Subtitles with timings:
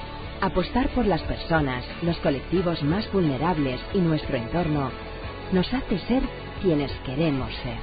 [0.41, 4.93] Apostar por las personas, los colectivos más vulnerables y nuestro entorno
[5.53, 6.23] nos hace ser
[6.63, 7.79] quienes queremos ser.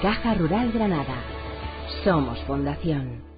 [0.00, 1.16] Caja Rural Granada.
[2.02, 3.31] Somos Fundación.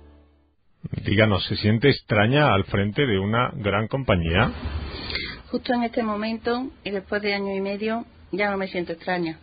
[0.91, 4.52] Díganos, ¿se siente extraña al frente de una gran compañía?
[5.51, 9.38] Justo en este momento, y después de año y medio, ya no me siento extraña.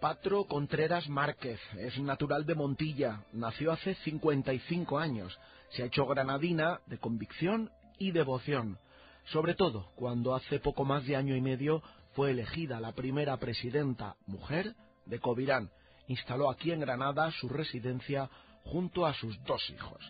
[0.00, 5.36] Patro Contreras Márquez es natural de Montilla, nació hace 55 años,
[5.70, 8.78] se ha hecho granadina de convicción y devoción,
[9.24, 11.82] sobre todo cuando hace poco más de año y medio
[12.14, 14.74] fue elegida la primera presidenta mujer
[15.08, 15.70] de Covirán.
[16.06, 18.30] Instaló aquí en Granada su residencia
[18.64, 20.00] junto a sus dos hijos.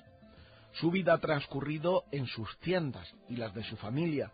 [0.72, 4.30] Su vida ha transcurrido en sus tiendas y las de su familia.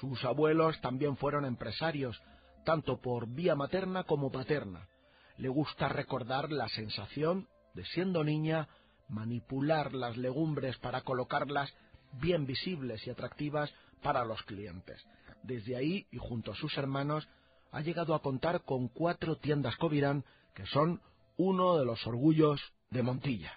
[0.00, 2.20] Sus abuelos también fueron empresarios,
[2.64, 4.88] tanto por vía materna como paterna.
[5.36, 8.68] Le gusta recordar la sensación de, siendo niña,
[9.08, 11.72] manipular las legumbres para colocarlas
[12.20, 15.04] bien visibles y atractivas para los clientes.
[15.42, 17.28] Desde ahí, y junto a sus hermanos,
[17.76, 20.24] ha llegado a contar con cuatro tiendas Covirán,
[20.54, 21.02] que son
[21.36, 23.52] uno de los orgullos de Montilla.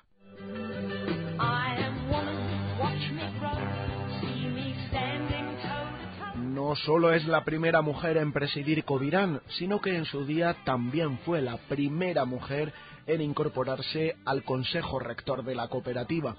[6.36, 11.20] No solo es la primera mujer en presidir Covirán, sino que en su día también
[11.20, 12.73] fue la primera mujer
[13.08, 16.36] en incorporarse al Consejo Rector de la cooperativa.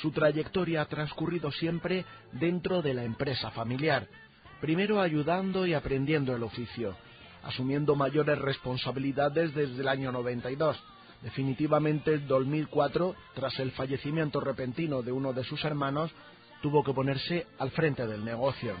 [0.00, 4.08] Su trayectoria ha transcurrido siempre dentro de la empresa familiar,
[4.60, 6.96] primero ayudando y aprendiendo el oficio,
[7.42, 10.76] asumiendo mayores responsabilidades desde el año 92.
[11.22, 16.10] Definitivamente en 2004, tras el fallecimiento repentino de uno de sus hermanos,
[16.62, 18.74] tuvo que ponerse al frente del negocio.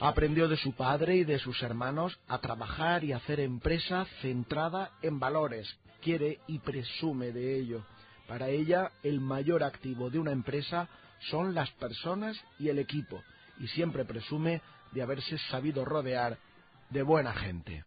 [0.00, 5.18] Aprendió de su padre y de sus hermanos a trabajar y hacer empresa centrada en
[5.18, 5.68] valores.
[6.02, 7.84] Quiere y presume de ello.
[8.28, 10.88] Para ella, el mayor activo de una empresa
[11.30, 13.22] son las personas y el equipo,
[13.60, 16.38] y siempre presume de haberse sabido rodear
[16.90, 17.84] de buena gente.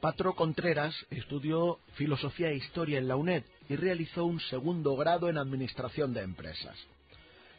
[0.00, 5.38] Patro Contreras estudió Filosofía e Historia en la UNED y realizó un segundo grado en
[5.38, 6.76] Administración de Empresas.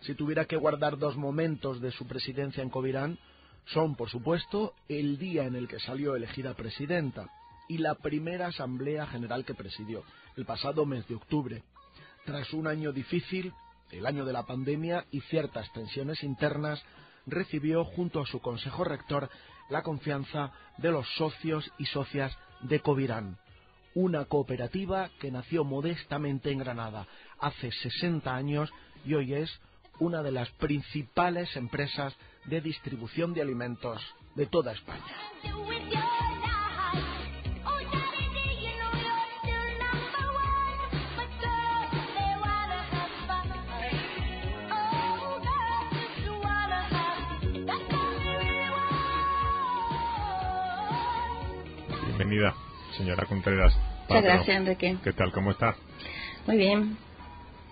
[0.02, 3.18] Si tuviera que guardar dos momentos de su presidencia en Covirán,
[3.68, 7.30] son, por supuesto, el día en el que salió elegida presidenta
[7.70, 10.04] y la primera Asamblea General que presidió,
[10.36, 11.64] el pasado mes de octubre.
[12.25, 13.53] Tras un año difícil,
[13.91, 16.84] el año de la pandemia y ciertas tensiones internas,
[17.25, 19.29] recibió junto a su Consejo Rector
[19.69, 23.38] la confianza de los socios y socias de Covirán,
[23.95, 27.07] una cooperativa que nació modestamente en Granada
[27.39, 28.72] hace 60 años
[29.06, 29.51] y hoy es
[30.00, 34.01] una de las principales empresas de distribución de alimentos
[34.35, 35.03] de toda España.
[52.23, 52.56] Bienvenida,
[52.95, 53.78] señora Contreras.
[54.07, 54.95] Muchas gracias, Enrique.
[55.03, 55.34] ¿Qué tal?
[55.34, 55.75] ¿Cómo está?
[56.47, 56.95] Muy bien,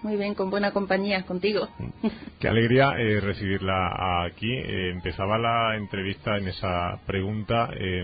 [0.03, 1.69] muy bien, con buena compañía contigo.
[2.37, 4.51] Qué alegría eh, recibirla aquí.
[4.51, 8.03] Eh, empezaba la entrevista en esa pregunta eh,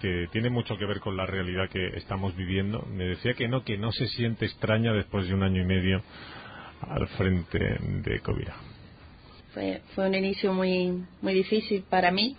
[0.00, 2.86] que tiene mucho que ver con la realidad que estamos viviendo.
[2.90, 6.00] Me decía que no, que no se siente extraña después de un año y medio
[6.88, 8.56] al frente de Covira.
[9.52, 12.34] Fue, fue un inicio muy, muy difícil para mí,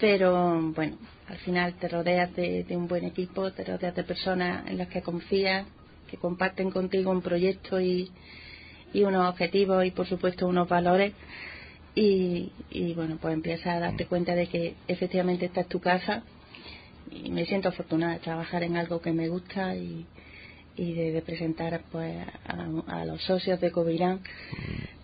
[0.00, 0.96] pero bueno,
[1.30, 5.00] al final te rodeas de, un buen equipo, te rodeas de personas en las que
[5.00, 5.64] confías,
[6.08, 8.10] que comparten contigo un proyecto y,
[8.94, 11.12] unos objetivos y por supuesto unos valores.
[11.94, 12.50] Y,
[12.96, 16.24] bueno pues empiezas a darte cuenta de que efectivamente esta es tu casa.
[17.12, 20.06] Y me siento afortunada de trabajar en algo que me gusta y,
[20.76, 22.26] de, presentar pues
[22.88, 24.20] a, los socios de Covirán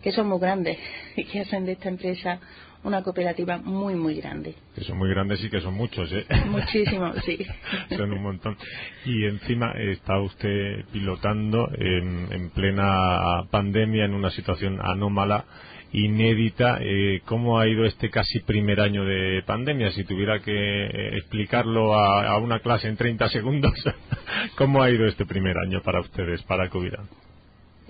[0.02, 0.78] que son muy grandes
[1.16, 2.40] y que hacen de esta empresa
[2.86, 4.54] una cooperativa muy, muy grande.
[4.74, 6.24] Que son muy grandes y que son muchos, ¿eh?
[6.46, 7.44] Muchísimos, sí.
[7.96, 8.56] son un montón.
[9.04, 15.44] Y encima está usted pilotando en, plena pandemia, en una situación anómala
[15.92, 16.78] inédita.
[16.80, 19.90] Eh, ¿Cómo ha ido este casi primer año de pandemia?
[19.90, 23.72] Si tuviera que eh, explicarlo a, una clase en 30 segundos,
[24.56, 26.94] ¿cómo ha ido este primer año para ustedes, para COVID?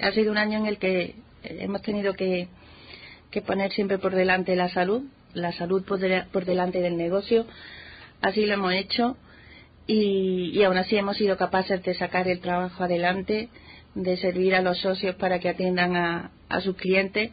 [0.01, 2.49] Ha sido un año en el que hemos tenido que
[3.31, 5.03] que poner siempre por delante la salud
[5.37, 6.01] la salud por,
[6.33, 7.47] por delante del negocio.
[8.23, 9.17] Así lo hemos hecho
[9.87, 13.51] y, y aún así hemos sido capaces de sacar el trabajo adelante,
[13.95, 16.31] de servir a los socios para que atiendan a,
[16.63, 17.31] sus clientes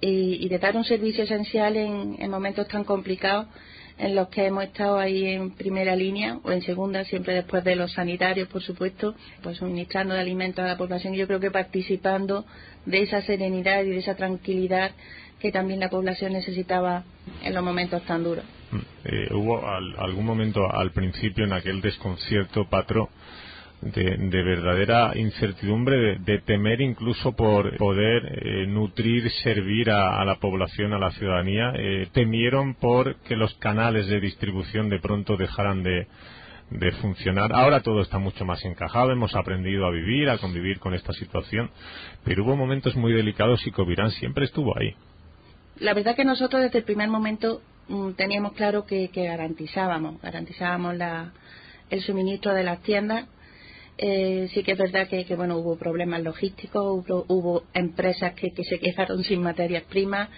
[0.00, 3.46] y, de dar un servicio esencial en, en momentos tan complicados
[3.98, 7.76] en los que hemos estado ahí en primera línea o en segunda, siempre después de
[7.76, 11.14] los sanitarios, por supuesto, pues suministrando de alimentos a la población.
[11.14, 12.44] Yo creo que participando
[12.86, 14.92] de esa serenidad y de esa tranquilidad
[15.40, 17.04] que también la población necesitaba
[17.42, 18.44] en los momentos tan duros.
[19.04, 23.10] Eh, hubo al, algún momento al principio en aquel desconcierto, Patro,
[23.82, 30.24] de, de, verdadera incertidumbre, de, de, temer incluso por poder eh, nutrir, servir a, a,
[30.24, 31.72] la población, a la ciudadanía.
[31.76, 36.06] Eh, temieron por que los canales de distribución de pronto dejaran de,
[36.70, 37.52] de funcionar.
[37.52, 41.70] Ahora todo está mucho más encajado, hemos aprendido a vivir, a convivir con esta situación,
[42.24, 44.94] pero hubo momentos muy delicados y Covirán siempre estuvo ahí.
[45.80, 50.96] La verdad que nosotros desde el primer momento mm, teníamos claro que, que garantizábamos, garantizábamos
[50.96, 51.32] la,
[51.90, 53.26] el suministro de las tiendas
[53.98, 58.52] eh, sí que es verdad que, que, bueno hubo problemas logísticos, hubo, hubo empresas que,
[58.64, 60.28] se quedaron sin materias primas,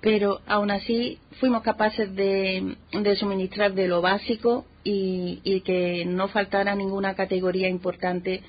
[0.00, 2.76] pero aún así fuimos capaces de,
[3.18, 8.42] suministrar de lo básico y, que no faltara ninguna categoría importante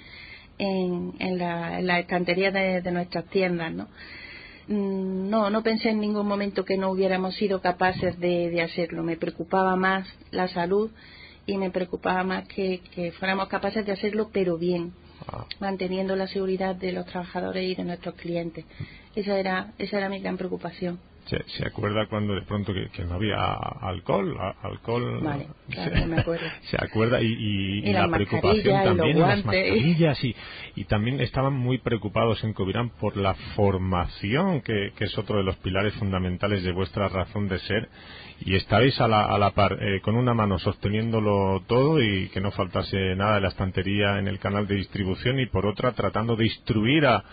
[0.60, 3.88] en, la, en estantería de, nuestras tiendas, ¿no?
[4.68, 9.02] Mm, no, no pensé en ningún momento que no hubiéramos sido capaces de hacerlo.
[9.02, 10.92] Me preocupaba más la salud
[11.48, 14.94] y me preocupaba más que, que fuéramos capaces de hacerlo, pero bien,
[15.28, 15.46] ah.
[15.60, 18.66] manteniendo la seguridad de los trabajadores y de nuestros clientes.
[19.16, 21.00] Esa era, esa era mi gran preocupación.
[21.30, 23.38] ¿Se, se acuerda cuando de pronto que, que no había
[23.82, 24.38] alcohol?
[24.40, 26.46] A, alcohol vale, claro, se, me acuerdo.
[26.70, 30.36] Se acuerda y, y, y, y la preocupación también, las mascarillas y,
[30.76, 35.44] y también estaban muy preocupados en Covirán por la formación, que, que es otro de
[35.44, 37.90] los pilares fundamentales de vuestra razón de ser
[38.40, 42.40] y estáis a la, a la par, eh, con una mano sosteniéndolo todo y que
[42.40, 46.36] no faltase nada de la estantería en el canal de distribución y por otra tratando
[46.36, 47.24] de instruir a,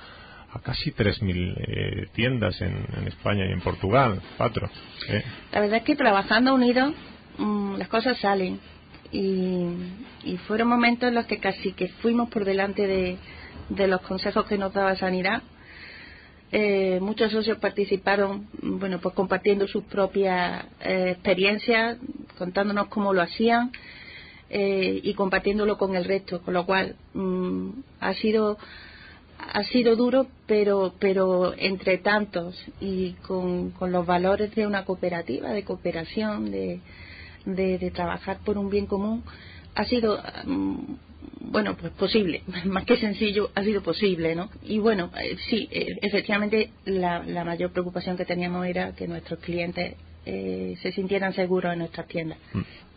[0.54, 4.70] a casi 3.000 eh, tiendas en, en, España y en Portugal, Patro.
[5.08, 5.22] ¿eh?
[5.52, 6.94] La verdad es que trabajando unidos
[7.38, 8.60] mmm, las cosas salen
[9.14, 14.58] y, fueron momentos en los que casi que fuimos por delante de, los consejos que
[14.58, 15.42] nos daba Sanidad.
[16.52, 21.98] Eh, muchos socios participaron, bueno, pues compartiendo sus propias eh, experiencias,
[22.38, 23.72] contándonos cómo lo hacían
[24.50, 27.70] eh, y compartiéndolo con el resto, con lo cual mmm,
[28.00, 28.58] ha sido
[29.38, 35.50] ha sido duro, pero, pero entre tantos y con, con los valores de una cooperativa,
[35.50, 36.80] de cooperación, de,
[37.44, 39.24] de, de trabajar por un bien común,
[39.74, 40.96] ha sido, um,
[41.40, 44.50] bueno, pues posible, más que sencillo, ha sido posible, ¿no?
[44.62, 49.40] Y bueno, eh, sí, eh, efectivamente la, la mayor preocupación que teníamos era que nuestros
[49.40, 49.96] clientes
[50.26, 52.38] eh, se sintieran seguros en nuestras tiendas.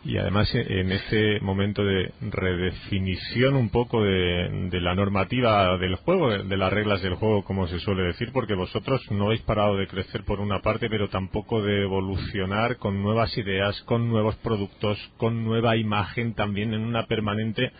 [0.04, 6.44] Y además en este momento de redefinición un poco de, la normativa del juego, de,
[6.44, 9.88] de, las reglas del juego, como se suele decir, porque vosotros no habéis parado de
[9.88, 15.44] crecer por una parte, pero tampoco de evolucionar con nuevas ideas, con nuevos productos, con
[15.44, 17.72] nueva imagen también en una permanente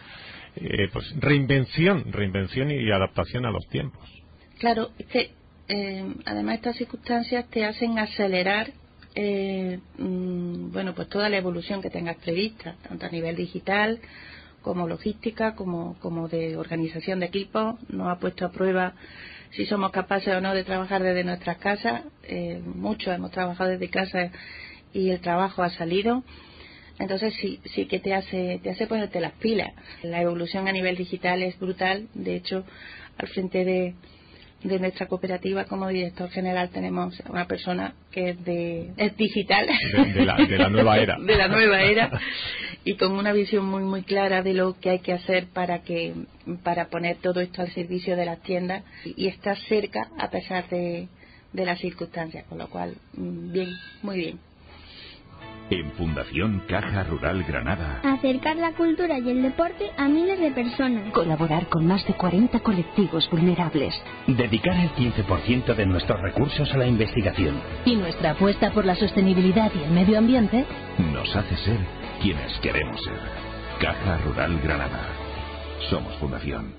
[0.56, 4.02] eh, pues reinvención, reinvención y adaptación a los tiempos.
[4.58, 5.30] Claro, es que
[5.68, 8.72] eh, además estas circunstancias te hacen acelerar
[9.14, 14.00] eh, mmm, bueno, pues toda la evolución que tengas prevista, tanto a nivel digital
[14.62, 17.76] como logística, como, como de organización de equipos.
[17.88, 18.94] Nos ha puesto a prueba
[19.50, 22.02] si somos capaces o no de trabajar desde nuestras casas.
[22.24, 24.30] Eh, muchos hemos trabajado desde casa
[24.92, 26.22] y el trabajo ha salido.
[26.98, 29.72] Entonces sí, sí que te hace, te hace ponerte las pilas.
[30.02, 32.08] La evolución a nivel digital es brutal.
[32.14, 32.64] De hecho,
[33.16, 33.94] al frente de,
[34.62, 39.66] de nuestra cooperativa como director general tenemos una persona que es de es digital.
[39.66, 41.16] De, de, la, de, la, nueva era.
[41.20, 42.20] De la nueva era.
[42.84, 46.14] Y con una visión muy muy clara de lo que hay que hacer para que
[46.64, 50.68] para poner todo esto al servicio de las tiendas y, y estar cerca a pesar
[50.68, 51.08] de,
[51.52, 53.70] de las circunstancias con lo cual mm, bien
[54.02, 54.47] muy bien
[55.70, 58.00] en Fundación Caja Rural Granada.
[58.02, 61.12] Acercar la cultura y el deporte a miles de personas.
[61.12, 63.94] Colaborar con más de 40 colectivos vulnerables.
[64.26, 67.60] Dedicar el 15% de nuestros recursos a la investigación.
[67.84, 70.64] Y nuestra apuesta por la sostenibilidad y el medio ambiente
[71.12, 71.78] nos hace ser
[72.20, 73.18] quienes queremos ser.
[73.80, 75.08] Caja Rural Granada.
[75.90, 76.77] Somos Fundación.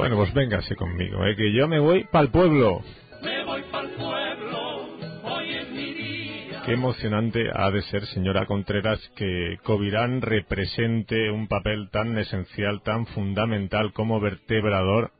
[0.00, 1.36] Bueno, pues véngase conmigo, ¿eh?
[1.36, 2.80] que yo me voy para el pueblo.
[3.22, 4.88] Me voy para el pueblo,
[5.24, 6.62] hoy es mi día.
[6.64, 13.04] Qué emocionante ha de ser, señora Contreras, que Covirán represente un papel tan esencial, tan
[13.08, 15.12] fundamental como vertebrador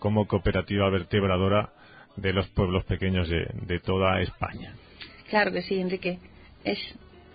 [0.00, 1.70] como cooperativa vertebradora
[2.16, 4.74] de los pueblos pequeños de, toda España.
[5.30, 6.18] Claro que sí, Enrique.
[6.64, 6.80] Es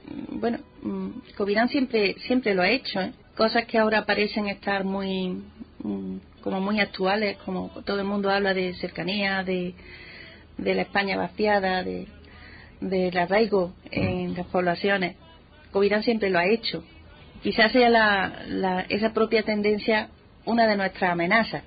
[0.05, 3.13] mm, bueno, mm, Covirán siempre siempre lo ha hecho, ¿eh?
[3.37, 5.41] cosas que ahora parecen estar muy
[5.81, 9.73] mm, como muy actuales, como todo el mundo habla de cercanía, de,
[10.57, 12.07] de la España vaciada, de
[12.81, 15.15] del arraigo en las poblaciones.
[15.71, 16.83] Covirán siempre lo ha hecho.
[17.43, 20.09] Quizás sea la, esa propia tendencia
[20.45, 21.63] una de nuestras amenazas,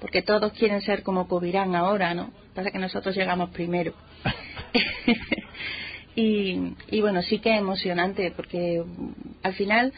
[0.00, 2.30] porque todos quieren ser como Covirán ahora, ¿no?
[2.54, 3.94] Pasa que nosotros llegamos primero.
[6.16, 8.82] y, y bueno, sí que es emocionante, porque
[9.42, 9.92] al final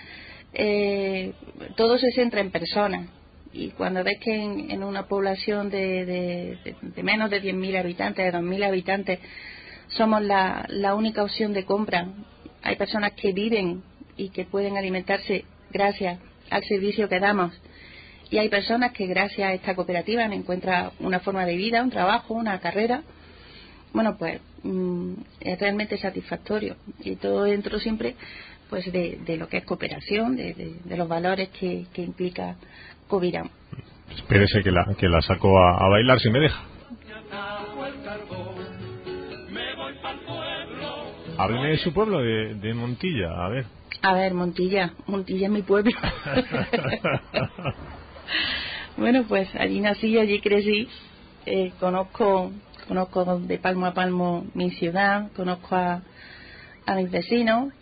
[0.53, 1.33] eh,
[1.77, 3.09] todo se centra en personas.
[3.53, 8.39] Y cuando ves que en, una población de, de, de menos de 10.000 habitantes, de
[8.39, 9.19] 2.000 habitantes,
[9.89, 12.07] somos la, la única opción de compra.
[12.63, 13.83] Hay personas que viven
[14.17, 16.19] y que pueden alimentarse gracias
[16.51, 17.53] al servicio que damos.
[18.31, 22.35] Y hay personas que gracias a esta cooperativa encuentran una forma de vida, un trabajo,
[22.35, 23.03] una carrera.
[23.93, 26.77] Bueno, pues mm, es realmente satisfactorio.
[27.01, 28.15] Y todo dentro siempre
[28.69, 32.55] pues de, de lo que es cooperación, de, de, los valores que implica
[33.11, 33.51] Covirán.
[34.17, 36.63] Espérese que la, que la saco a, a bailar si me deja.
[41.37, 43.65] Hábleme de su pueblo, de, Montilla, a ver.
[44.03, 45.91] A ver, Montilla, Montilla es mi pueblo.
[48.99, 50.87] bueno, pues allí nací, allí crecí.
[51.47, 52.53] Eh, conozco,
[52.87, 56.03] conozco de palmo a palmo mi ciudad, conozco a,
[56.87, 57.73] a mis vecinos,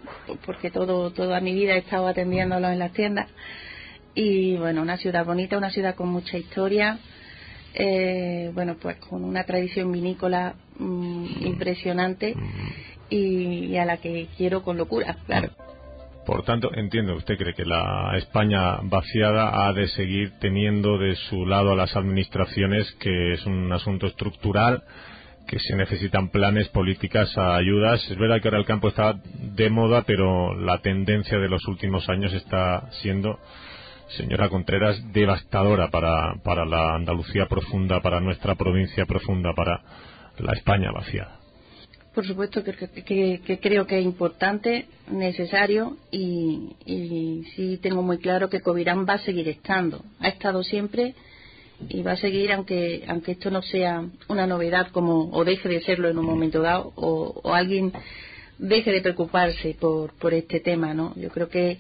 [0.46, 3.28] porque todo, toda mi vida he estado atendiéndolos en las tiendas.
[4.14, 6.98] Y bueno, una ciudad bonita, una ciudad con mucha historia,
[7.74, 12.34] eh, bueno, pues con una tradición vinícola mm, impresionante
[13.10, 15.50] y, a la que quiero con locura, claro.
[16.26, 21.46] Por tanto, entiendo, ¿usted cree que la España vaciada ha de seguir teniendo de su
[21.46, 24.82] lado a las administraciones, que es un asunto estructural,
[25.46, 28.06] que se necesitan planes, políticas, ayudas?
[28.10, 32.06] Es verdad que ahora el campo está de moda, pero la tendencia de los últimos
[32.10, 33.38] años está siendo,
[34.16, 39.82] señora Contreras, devastadora para, para la Andalucía profunda, para nuestra provincia profunda, para
[40.38, 41.38] la España vaciada
[42.18, 46.74] por supuesto que, creo que es importante, necesario y,
[47.54, 50.04] sí tengo muy claro que Covirán va a seguir estando.
[50.18, 51.14] Ha estado siempre
[51.88, 55.80] y va a seguir aunque aunque esto no sea una novedad como o deje de
[55.82, 57.92] serlo en un momento dado o, alguien
[58.58, 61.14] deje de preocuparse por, por este tema, ¿no?
[61.14, 61.78] Yo creo que,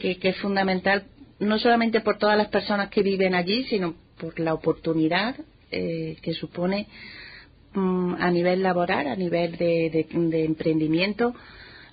[0.00, 1.04] que, es fundamental
[1.40, 5.34] no solamente por todas las personas que viven allí, sino por la oportunidad
[5.70, 6.86] eh, que supone
[7.72, 10.06] Mm, a nivel laboral, a nivel de,
[10.44, 11.34] emprendimiento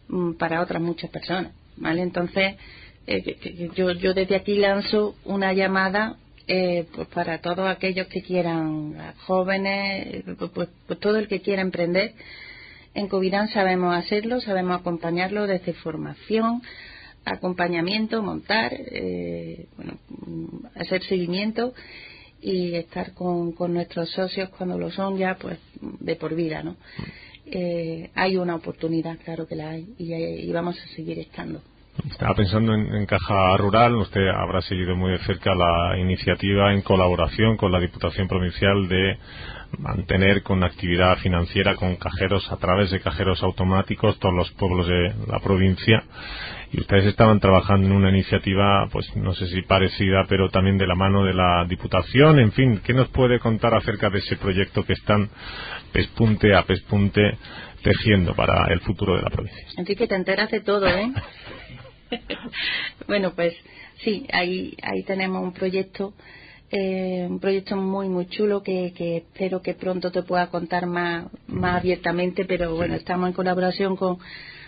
[0.08, 1.52] mm, para otras muchas personas.
[1.76, 2.02] ¿vale?
[2.02, 2.56] Entonces,
[3.06, 8.96] eh, yo, yo desde aquí lanzo una llamada eh, pues para todos aquellos que quieran,
[9.28, 12.14] jóvenes, pues, pues, pues, todo el que quiera emprender.
[12.96, 16.64] En Covirán sabemos hacerlo, sabemos acompañarlo desde formación,
[17.28, 19.98] acompañamiento, montar, eh, bueno,
[20.76, 21.74] hacer seguimiento
[22.42, 26.76] y estar con, nuestros socios cuando lo son ya pues de por vida no
[27.46, 31.62] eh, hay una oportunidad claro que la hay y, vamos a seguir estando.
[32.12, 37.58] Estaba pensando en, Caja Rural, usted habrá seguido muy de cerca la iniciativa en colaboración
[37.58, 39.18] con la Diputación Provincial de
[39.80, 45.14] mantener con actividad financiera con cajeros a través de cajeros automáticos todos los pueblos de
[45.28, 46.04] la provincia
[46.72, 50.88] y ustedes estaban trabajando en una iniciativa, pues no sé si parecida, pero también de
[50.88, 52.40] la mano de la Diputación.
[52.40, 55.30] En fin, ¿qué nos puede contar acerca de ese proyecto que están
[55.94, 57.38] pespunte a pespunte
[57.84, 59.66] tejiendo para el futuro de la provincia?
[59.78, 61.12] Enrique, te enteras de todo, ¿eh?
[63.08, 63.54] bueno, pues
[64.04, 66.14] sí, ahí, ahí tenemos un proyecto.
[66.70, 71.28] Eh, un proyecto muy muy chulo que, que, espero que pronto te pueda contar más,
[71.48, 74.18] más abiertamente pero bueno estamos en colaboración con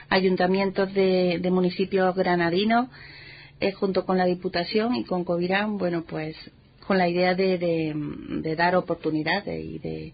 [0.10, 2.88] ayuntamientos de, municipios granadinos,
[3.60, 6.36] eh, junto con la Diputación y con Covirán, bueno, pues
[6.86, 10.14] con la idea de, de, dar oportunidades y de,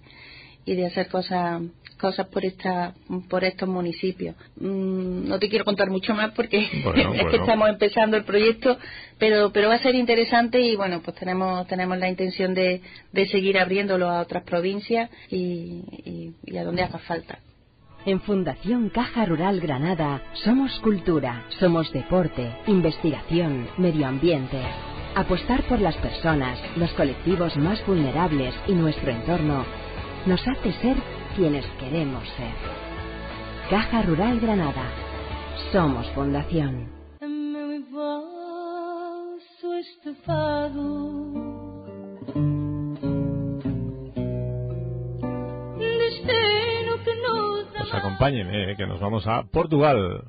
[0.65, 1.61] y de hacer cosas
[1.97, 2.93] cosas por esta
[3.29, 4.35] por estos municipios.
[4.57, 8.77] Mm, no te quiero contar mucho más porque es que estamos empezando el proyecto
[9.17, 12.81] pero pero va a ser interesante y bueno pues tenemos tenemos la intención de,
[13.13, 17.39] de seguir abriéndolo a otras provincias y, y a donde haga falta
[18.05, 24.61] en Fundación Caja Rural Granada somos cultura, somos deporte, investigación, medio ambiente.
[25.15, 29.65] Apostar por las personas, los colectivos más vulnerables y nuestro entorno
[30.25, 30.97] nos hace ser
[31.35, 32.53] quienes queremos ser.
[33.69, 34.83] Caja Rural Granada.
[35.71, 36.89] Somos Fundación.
[48.05, 50.25] Acompáñenme, que nos vamos a Portugal.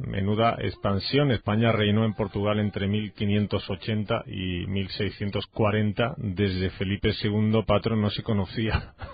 [0.00, 1.30] Menuda expansión.
[1.30, 6.14] España reinó en Portugal entre 1580 y 1640.
[6.16, 8.94] Desde Felipe II, patrón, no se conocía.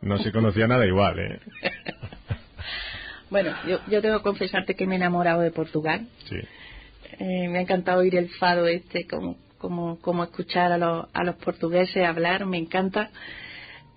[0.00, 1.40] No se conocía nada igual, ¿eh?
[3.28, 6.06] Bueno, yo, yo tengo que confesarte que me he enamorado de Portugal.
[6.28, 6.36] Sí.
[7.18, 11.24] Eh, me ha encantado oír el fado este, como, como, como escuchar a los, a
[11.24, 13.10] los portugueses hablar, me encanta.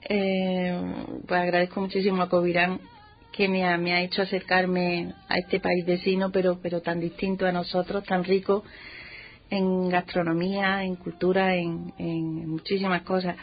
[0.04, 0.82] Eh,
[1.27, 2.80] pues agradezco muchísimo a Covirán
[3.32, 7.46] que me ha, me ha hecho acercarme a este país vecino, pero, pero tan distinto
[7.46, 8.63] a nosotros, tan rico
[9.50, 13.36] en gastronomía, en cultura, en, en muchísimas cosas.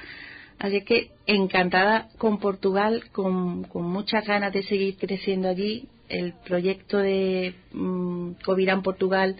[0.59, 5.89] Así que encantada con Portugal, con, con muchas ganas de seguir creciendo allí.
[6.09, 9.37] El proyecto de mm, Covirán Portugal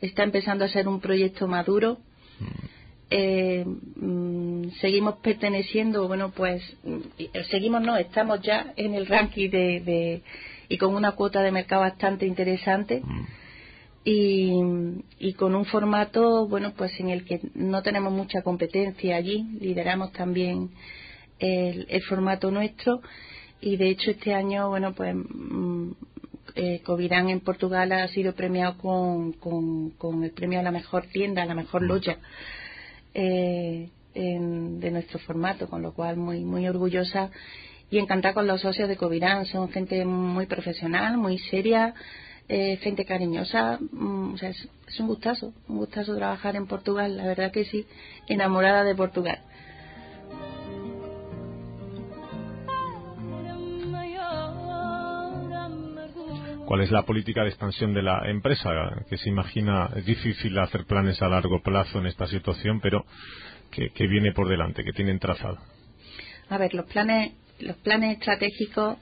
[0.00, 1.98] está empezando a ser un proyecto maduro.
[3.08, 7.00] Eh, mm, seguimos perteneciendo, bueno, pues mm,
[7.50, 10.22] seguimos, no, estamos ya en el ranking de, de
[10.68, 13.02] y con una cuota de mercado bastante interesante
[14.04, 14.50] y,
[15.20, 20.12] y con un formato, bueno, pues en el que no tenemos mucha competencia allí, lideramos
[20.12, 20.70] también
[21.38, 23.02] el, el formato nuestro
[23.60, 25.90] y de hecho este año, bueno, pues mm,
[26.56, 31.06] eh, Covirán en Portugal ha sido premiado con, con, con el premio a la mejor
[31.06, 32.18] tienda, a la mejor loya
[33.18, 37.30] eh, en- de nuestro formato, con lo cual muy, muy orgullosa
[37.90, 39.46] y encantada con los socios de Covirán.
[39.46, 41.94] Son gente muy profesional, muy seria,
[42.48, 43.78] eh, gente cariñosa.
[43.80, 47.64] mm, o sea, es, es un gustazo, un gustazo trabajar en Portugal, la verdad que
[47.64, 47.86] sí,
[48.28, 49.38] enamorada de Portugal.
[56.66, 58.70] ¿Cuál es la política de expansión de la empresa?
[59.08, 63.06] Que se imagina, es difícil hacer planes a largo plazo en esta situación, pero
[63.70, 65.58] que, viene por delante, que tienen trazado.
[66.48, 68.98] A ver, los planes, los planes estratégicos,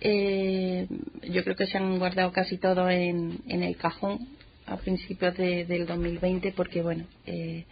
[0.00, 0.86] eh,
[1.30, 4.26] yo creo que se han guardado casi todos en, en el cajón
[4.66, 7.66] a principios de- del 2020, porque bueno, eh,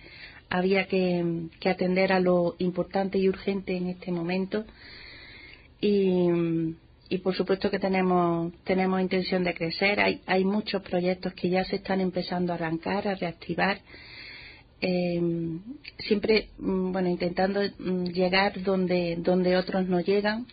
[0.50, 4.66] había que, que atender a lo importante y urgente en este momento.
[5.80, 6.28] Y,
[7.14, 10.00] y por supuesto que tenemos tenemos intención de crecer.
[10.00, 13.76] Hay, hay muchos proyectos que ya se están empezando a arrancar, a reactivar.
[14.80, 15.20] Eh,
[15.98, 20.46] siempre mm, bueno intentando mm, llegar donde donde otros no llegan.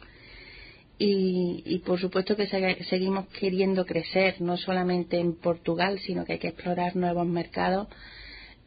[0.98, 6.34] Y, y por supuesto que se- seguimos queriendo crecer no solamente en Portugal sino que
[6.34, 7.88] hay que explorar nuevos mercados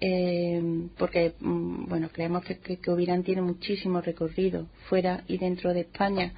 [0.00, 0.62] eh,
[0.96, 5.80] porque mm, bueno creemos que, que, que Ovirán tiene muchísimo recorrido fuera y dentro de
[5.82, 6.32] España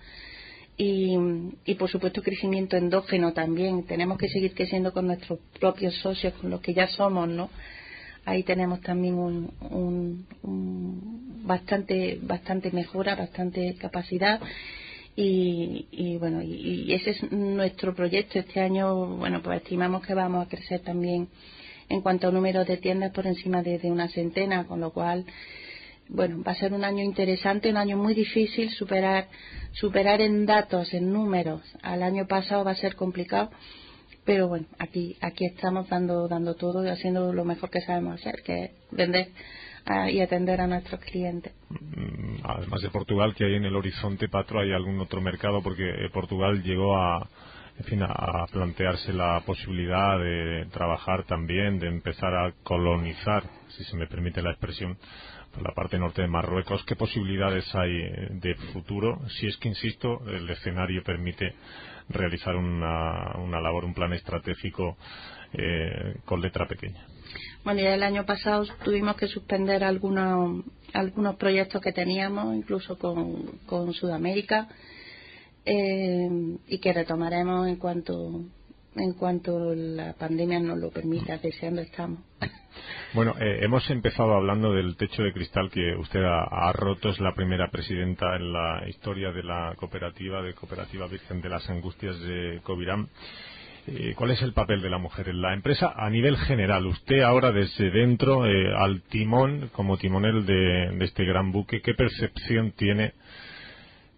[0.76, 1.16] y,
[1.64, 3.84] y por supuesto crecimiento endógeno también.
[3.84, 7.50] Tenemos que seguir creciendo con nuestros propios socios con los que ya somos no
[8.26, 9.52] ahí tenemos también un,
[10.42, 14.40] un- bastante bastante mejora bastante capacidad.
[15.16, 18.38] Y, y bueno y, y ese es nuestro proyecto.
[18.38, 21.28] Este año bueno pues estimamos que vamos a crecer también
[21.88, 25.24] en cuanto a número de tiendas por encima de, de una centena con lo cual
[26.08, 29.28] bueno va a ser un año interesante un año muy difícil superar
[29.72, 31.62] superar en datos en números.
[31.82, 33.50] Al año pasado va a ser complicado
[34.24, 38.42] pero bueno aquí aquí estamos dando dando todo y haciendo lo mejor que sabemos hacer
[38.44, 39.28] que es vender
[39.86, 41.52] ah, y atender a nuestros clientes.
[41.70, 42.14] Mm,
[42.44, 46.10] Además de Portugal, que hay en el horizonte, Patro, hay algún otro mercado, porque eh,
[46.12, 47.26] Portugal llegó a,
[47.78, 53.96] en fin, a, plantearse la posibilidad de trabajar también, de empezar a colonizar, si se
[53.96, 54.98] me permite la expresión,
[55.62, 56.84] la parte norte de Marruecos.
[56.84, 57.92] ¿Qué posibilidades hay
[58.40, 59.20] de futuro?
[59.28, 61.54] Si es que, insisto, el escenario permite
[62.08, 64.96] realizar una, una labor, un plan estratégico
[65.52, 67.06] eh, con letra pequeña.
[67.64, 73.58] Bueno, ya el año pasado tuvimos que suspender algunos, algunos proyectos que teníamos, incluso con,
[73.66, 74.68] con Sudamérica,
[75.64, 76.28] eh,
[76.68, 78.44] y que retomaremos en cuanto,
[78.96, 82.20] en cuanto la pandemia nos lo permita, deseando estamos.
[83.12, 87.10] Bueno, eh, hemos empezado hablando del techo de cristal que usted ha, roto.
[87.10, 91.68] Es la primera presidenta en la historia de la cooperativa, de Cooperativa Virgen de las
[91.70, 93.08] Angustias de Covirán.
[93.86, 96.86] Eh, ¿Cuál es el papel de la mujer en la empresa a nivel general?
[96.86, 102.72] Usted ahora desde dentro, eh, al timón, como timonel de este gran buque, ¿qué percepción
[102.72, 103.12] tiene?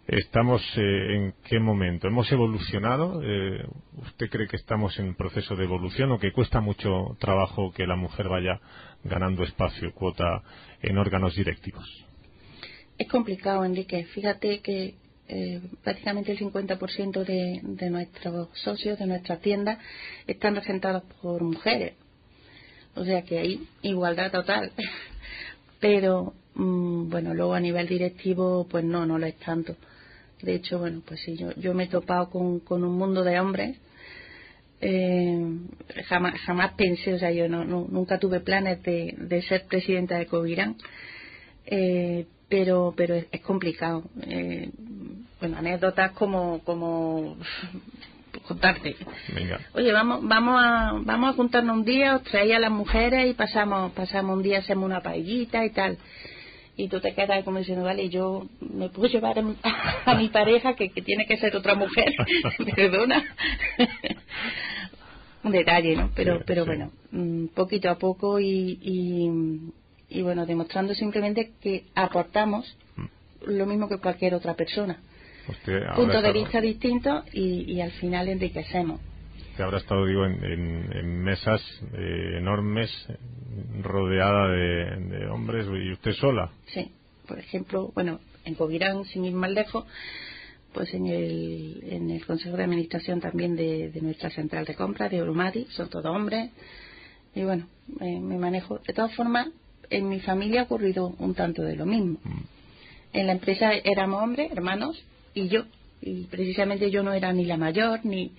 [0.06, 2.06] ¿Estamos eh, en qué momento?
[2.06, 3.20] ¿Hemos evolucionado?
[3.24, 3.66] Eh,
[3.96, 7.96] ¿Usted cree que estamos en proceso de evolución o que cuesta mucho trabajo que la
[7.96, 8.60] mujer vaya
[9.02, 10.42] ganando espacio, cuota
[10.80, 11.84] en órganos directivos?
[12.96, 14.04] Es complicado, Enrique.
[14.14, 14.94] Fíjate que
[15.26, 19.78] eh, prácticamente el 50% de, de nuestros socios, de nuestras tiendas,
[20.28, 21.94] están regentados por mujeres.
[22.94, 24.70] O sea que hay igualdad total.
[25.80, 29.76] Pero, bueno, luego a nivel directivo, pues no, no lo es tanto.
[30.42, 33.40] De hecho, bueno, pues sí, yo, yo me he topado con, con un mundo de
[33.40, 33.76] hombres.
[34.80, 35.58] Eh,
[36.06, 40.26] jamás, jamás pensé, o sea, yo no, nunca tuve planes de, de ser presidenta de
[40.26, 40.76] Covirán,
[41.64, 44.04] eh, pero, pero es, complicado.
[44.26, 44.70] Eh,
[45.40, 47.36] bueno, anécdotas como, como
[48.46, 48.96] contarte.
[49.74, 53.34] Oye, vamos, vamos a, vamos a juntarnos un día, os traéis a las mujeres y
[53.34, 55.98] pasamos, pasamos un día, hacemos una paellita y tal.
[56.76, 60.90] Y tú te quedas como diciendo, vale, yo me puedo llevar a mi, pareja, que,
[60.90, 62.12] tiene que ser otra mujer,
[62.76, 63.24] perdona.
[65.42, 66.10] un detalle, ¿no?
[66.14, 72.76] Pero, pero bueno, mm, poquito a poco y, y, y bueno, demostrando simplemente que aportamos
[72.96, 73.04] mm.
[73.46, 74.98] lo mismo que cualquier otra persona
[75.94, 79.00] puntos de vista distintos y, al final enriquecemos.
[79.56, 81.62] Usted habrá estado, digo, en, mesas
[81.94, 82.90] eh, enormes,
[83.80, 86.50] rodeada de, hombres, y usted sola.
[86.66, 86.92] Sí,
[87.26, 89.86] por ejemplo, bueno, en Covirán, sin ir más lejos,
[90.74, 95.16] pues en el, en el Consejo de Administración también de, nuestra central de compra, de
[95.16, 96.50] Euromati, son todos hombres,
[97.34, 97.66] y bueno,
[97.98, 98.80] me manejo.
[98.80, 99.48] De todas formas,
[99.88, 102.18] en mi familia ha ocurrido un tanto de lo mismo.
[102.22, 102.42] Mm.
[103.14, 105.64] En la empresa éramos hombres, hermanos, y yo.
[106.02, 108.32] Y precisamente yo no era ni la mayor, ni.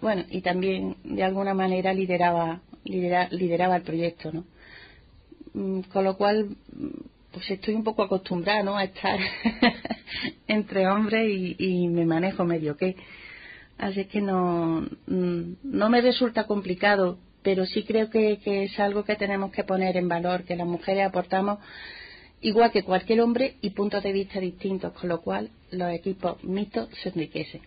[0.00, 4.44] Bueno, y también de alguna manera lideraba, lideraba el proyecto, ¿no?
[5.54, 6.56] Mm, con lo cual,
[7.32, 8.76] pues estoy un poco acostumbrada, ¿no?
[8.76, 9.18] A estar
[10.46, 11.28] entre hombres
[11.58, 12.96] y, me manejo medio que.
[13.78, 19.04] Así que no, mm, no me resulta complicado, pero sí creo que, que es algo
[19.04, 21.58] que tenemos que poner en valor, que las mujeres aportamos
[22.40, 26.88] igual que cualquier hombre y puntos de vista distintos, con lo cual los equipos mixtos
[27.02, 27.62] se enriquecen.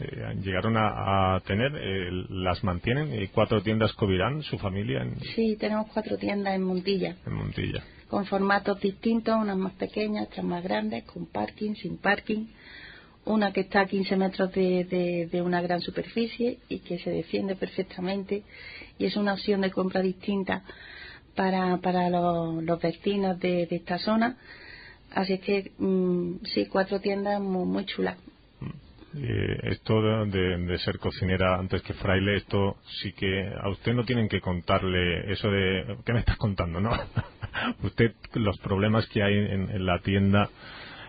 [0.00, 5.02] Eh, llegaron a, tener, eh, las mantienen, eh, cuatro tiendas Covirán, su familia.
[5.02, 5.20] En...
[5.34, 7.16] Sí, tenemos cuatro tiendas en Montilla.
[7.26, 7.82] En Montilla.
[8.08, 12.46] Con formatos distintos, unas más pequeñas, otras más grandes, con parking, sin parking.
[13.26, 17.56] Una que está a 15 metros de, de una gran superficie y que se defiende
[17.56, 18.42] perfectamente
[18.98, 20.62] y es una opción de compra distinta
[21.34, 24.36] para, para los, vecinos de, esta zona.
[25.12, 28.16] Así que mm, sí, cuatro tiendas muy, muy chulas.
[29.16, 34.28] Eh, esto de, ser cocinera antes que fraile, esto sí que a usted no tienen
[34.28, 36.80] que contarle eso de ¿qué me estás contando?
[36.80, 36.90] ¿no?
[37.84, 40.50] usted los problemas que hay en, la tienda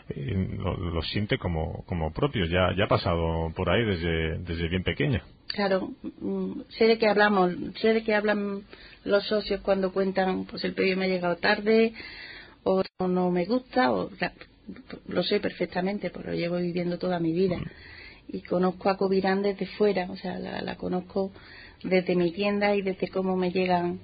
[0.09, 4.83] eh, lo, siente como, como propios, ya, ya ha pasado por ahí desde, desde bien
[4.83, 5.23] pequeña.
[5.47, 5.89] Claro,
[6.21, 8.61] mm, sé de qué hablamos, sé de qué hablan
[9.03, 11.93] los socios cuando cuentan, pues el pedido me ha llegado tarde,
[12.63, 14.09] o no me gusta, o
[15.07, 17.57] lo sé perfectamente, porque lo llevo viviendo toda mi vida.
[18.27, 21.31] Y conozco a Covirán desde fuera, o sea, la, conozco
[21.83, 23.99] desde mi tienda y desde cómo me llegan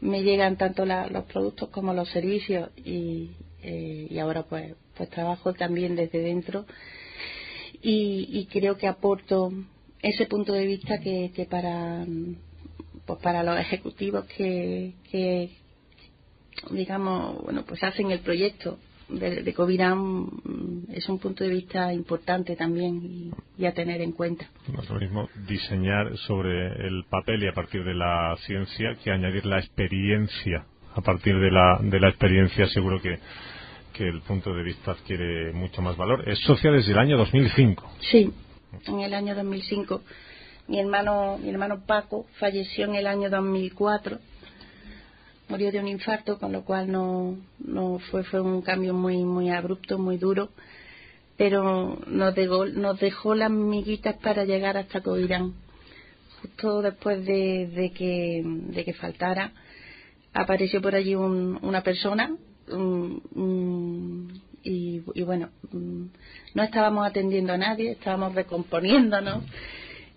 [0.00, 2.70] me llegan tanto los productos como los servicios.
[2.76, 3.30] Y,
[3.62, 6.66] eh, y ahora pues pues trabajo también desde dentro.
[7.80, 9.52] Y, y creo que aporto
[10.02, 12.04] ese punto de vista que, que para
[13.06, 15.50] pues para los ejecutivos que, que
[16.70, 18.78] digamos bueno pues hacen el proyecto
[19.18, 24.12] de, de Covirán mm, es un punto de vista importante también y, a tener en
[24.12, 24.46] cuenta.
[24.72, 29.12] No es lo mismo diseñar sobre el papel y a partir de la ciencia que
[29.12, 30.66] añadir la experiencia.
[30.94, 33.18] A partir de la, de la experiencia seguro que,
[33.94, 36.28] que el punto de vista adquiere mucho más valor.
[36.28, 37.88] Es socia desde el año 2005.
[38.00, 38.32] Sí,
[38.88, 40.02] en el año 2005
[40.68, 44.18] mi hermano, mi hermano Paco falleció en el año 2004,
[45.52, 49.50] murió de un infarto, con lo cual no, no fue, fue un cambio muy, muy
[49.50, 50.48] abrupto, muy duro,
[51.36, 55.52] pero nos dejó, nos dejó las miguitas para llegar hasta Coirán.
[56.40, 59.52] Justo después de, que, de que faltara,
[60.32, 62.34] apareció por allí una persona
[64.64, 66.04] y, y, bueno, mm,
[66.54, 69.44] no estábamos atendiendo a nadie, estábamos recomponiéndonos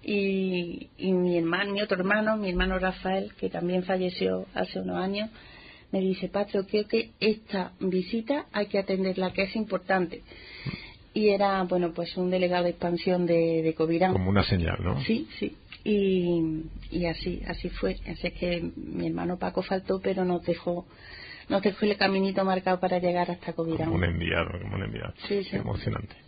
[0.07, 5.31] y, mi hermano, mi otro hermano, mi hermano Rafael, que también falleció hace unos años,
[5.91, 10.21] me dice, Patro, creo que esta visita hay que atenderla, que es importante.
[11.15, 14.13] Y era, bueno, pues un delegado de expansión de, de Covirán.
[14.13, 15.01] Como una señal, ¿no?
[15.01, 15.57] Sí, sí.
[15.83, 17.97] Y, y así, así fue.
[18.07, 20.85] Así que mi hermano Paco faltó, pero nos dejó,
[21.49, 23.89] nos dejó el caminito marcado para llegar hasta Covirán.
[23.89, 25.13] Como un enviado, como un enviado.
[25.27, 25.55] Sí, sí.
[25.55, 26.24] Emocionante.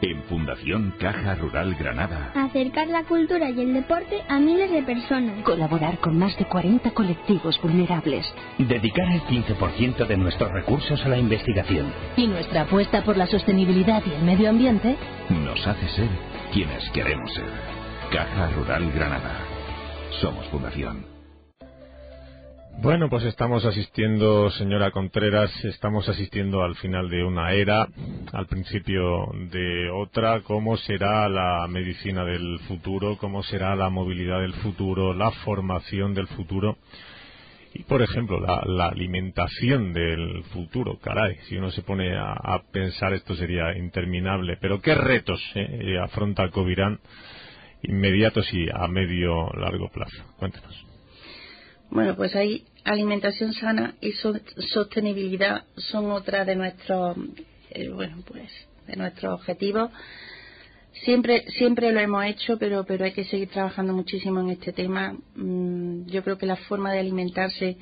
[0.00, 2.30] En Fundación Caja Rural Granada.
[2.34, 5.42] Acercar la cultura y el deporte a miles de personas.
[5.42, 8.32] Colaborar con más de 40 colectivos vulnerables.
[8.58, 11.92] Dedicar el 15% de nuestros recursos a la investigación.
[12.16, 14.96] Y nuestra apuesta por la sostenibilidad y el medio ambiente
[15.30, 16.08] nos hace ser
[16.52, 17.50] quienes queremos ser.
[18.12, 19.40] Caja Rural Granada.
[20.20, 21.17] Somos Fundación.
[22.80, 27.88] Bueno, pues estamos asistiendo, señora Contreras, estamos asistiendo al final de una era,
[28.32, 30.42] al principio de otra.
[30.42, 33.18] ¿Cómo será la medicina del futuro?
[33.18, 35.12] ¿Cómo será la movilidad del futuro?
[35.12, 36.78] ¿La formación del futuro?
[37.74, 41.00] Y, por ejemplo, la, alimentación del futuro.
[41.00, 44.56] Caray, si uno se pone a, pensar esto sería interminable.
[44.60, 47.00] Pero ¿qué retos eh, afronta Covirán
[47.82, 50.24] inmediatos y a medio largo plazo?
[50.36, 50.87] Cuéntenos.
[51.90, 57.16] Bueno, pues ahí alimentación sana y sostenibilidad son otra de nuestros,
[57.70, 58.50] eh, bueno, pues
[58.86, 59.90] de nuestros objetivos.
[61.04, 65.16] Siempre, siempre lo hemos hecho, pero, pero hay que seguir trabajando muchísimo en este tema.
[65.36, 67.76] Mm, yo creo que la forma de alimentarse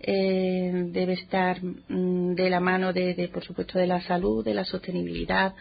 [0.00, 4.64] eh, debe estar mm, de la mano de, por supuesto, de la salud, de la
[4.64, 5.54] sostenibilidad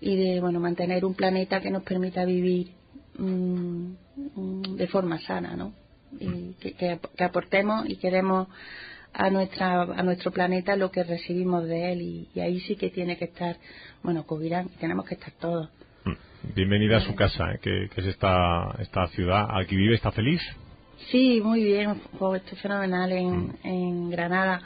[0.00, 2.72] y de, bueno, mantener un planeta que nos permita vivir
[3.18, 5.81] mm, de forma sana, ¿no?
[6.18, 8.48] Y que, aportemos y que demos
[9.12, 12.02] a nuestra a nuestro planeta lo que recibimos de él.
[12.02, 13.56] Y, ahí sí que tiene que estar
[14.02, 15.68] bueno Covirán tenemos que estar todos.
[16.04, 16.54] Mm.
[16.54, 17.58] bienvenida a su casa ¿eh?
[17.62, 19.46] que, es esta esta ciudad.
[19.50, 20.40] Aquí vive está feliz
[21.10, 22.00] sí muy bien.
[22.12, 23.54] Estoy fenomenal en, mm.
[23.64, 24.62] en Granada.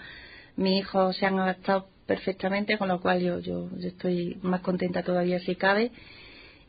[0.56, 5.38] Mis hijos se han adaptado perfectamente con lo cual yo, yo, estoy más contenta todavía
[5.40, 5.90] si cabe.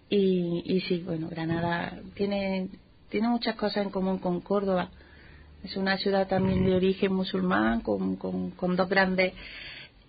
[0.10, 2.70] Y, y sí bueno Granada tiene
[3.10, 4.90] tiene muchas cosas en común con Córdoba.
[5.64, 9.34] Es una ciudad también de origen musulmán, con, con, dos grandes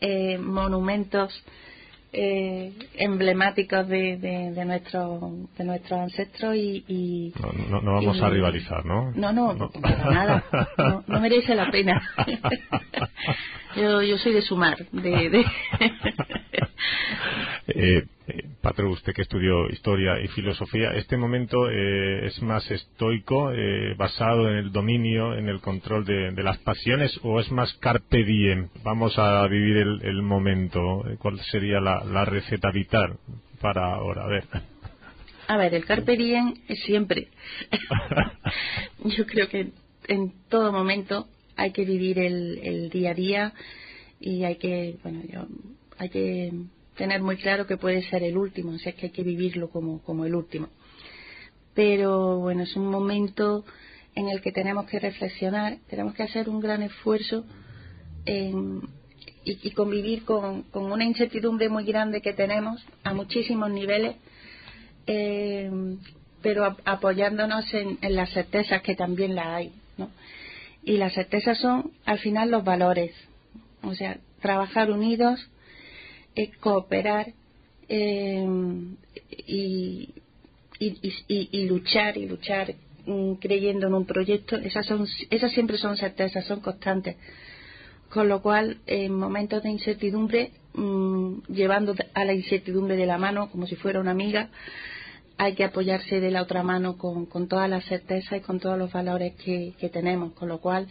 [0.00, 1.32] eh, monumentos
[2.12, 7.34] eh, emblemáticos de, de, nuestro, de nuestros ancestros y,
[7.70, 9.12] no, no, vamos a rivalizar ¿no?
[9.12, 10.44] no no, para nada
[11.06, 12.00] no, merece la pena
[13.76, 15.44] yo yo soy de sumar de, de...
[17.68, 18.06] eh,
[18.60, 24.48] Patro, usted que estudió historia y filosofía, ¿este momento eh, es más estoico, eh, basado
[24.50, 28.68] en el dominio, en el control de, las pasiones, o es más carpe diem?
[28.82, 31.04] Vamos a vivir el, momento.
[31.18, 33.18] ¿Cuál sería la, receta vital
[33.60, 34.24] para ahora?
[34.24, 34.44] A ver.
[35.46, 37.28] A ver, el carpe diem es siempre.
[39.04, 39.70] Yo creo que
[40.08, 43.52] en todo momento hay que vivir el, el día a día
[44.20, 45.46] y hay que, bueno, yo,
[45.98, 46.52] hay que
[46.98, 50.02] tener muy claro que puede ser el último, o sea que hay que vivirlo como,
[50.02, 50.68] como el último.
[51.74, 53.64] Pero bueno, es un momento
[54.16, 57.44] en el que tenemos que reflexionar, tenemos que hacer un gran esfuerzo
[59.44, 64.16] y, convivir con, una incertidumbre muy grande que tenemos a muchísimos niveles,
[65.06, 65.70] eh,
[66.42, 69.72] pero apoyándonos en, en, las certezas que también la hay.
[69.96, 70.10] ¿no?
[70.82, 73.14] Y las certezas son al final los valores,
[73.82, 75.48] o sea, trabajar unidos,
[76.60, 77.32] cooperar
[77.88, 78.46] eh,
[79.46, 80.14] y,
[80.78, 82.74] y, luchar y luchar
[83.06, 87.16] mm, creyendo en un proyecto, esas, son, esas siempre son certezas, son constantes.
[88.10, 93.50] Con lo cual, en momentos de incertidumbre, mm, llevando a la incertidumbre de la mano
[93.50, 94.48] como si fuera una amiga,
[95.36, 98.78] hay que apoyarse de la otra mano con, con todas las certezas y con todos
[98.78, 100.32] los valores que tenemos.
[100.32, 100.88] Con lo cual,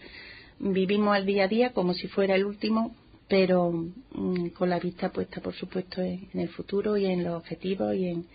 [0.60, 2.95] vivimos el día a día como si fuera el último,
[3.27, 7.93] pero mm, con la vista puesta, por supuesto, en, el futuro y en los objetivos
[7.95, 8.25] y en,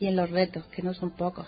[0.00, 1.46] y en los retos, que no son pocos.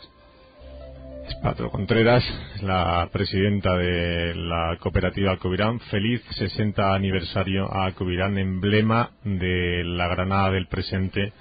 [1.43, 2.25] Patro Contreras,
[2.63, 5.79] la presidenta de la cooperativa Covirán.
[5.81, 11.33] Feliz 60 aniversario a Covirán, emblema de la Granada del presente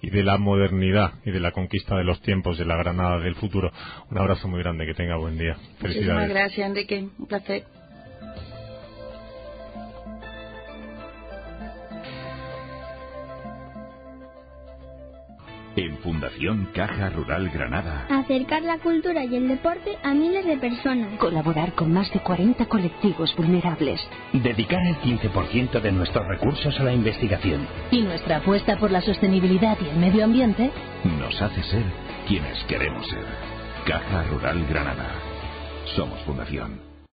[0.00, 3.34] y de la modernidad y de la conquista de los tiempos de la Granada del
[3.34, 3.70] futuro.
[4.10, 5.54] Un abrazo muy grande, que tenga buen día.
[5.78, 5.94] Felicidades.
[5.94, 7.08] Muchísimas gracias, Enrique.
[7.18, 7.64] Un placer.
[16.04, 18.06] Fundación Caja Rural Granada.
[18.10, 21.18] Acercar la cultura y el deporte a miles de personas.
[21.18, 24.06] Colaborar con más de 40 colectivos vulnerables.
[24.34, 27.66] Dedicar el 15% de nuestros recursos a la investigación.
[27.90, 30.70] Y nuestra apuesta por la sostenibilidad y el medio ambiente
[31.18, 31.84] nos hace ser
[32.28, 33.24] quienes queremos ser.
[33.86, 35.08] Caja Rural Granada.
[35.96, 36.93] Somos Fundación.